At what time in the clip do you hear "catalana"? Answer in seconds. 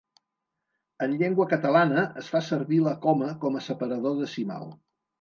1.51-2.07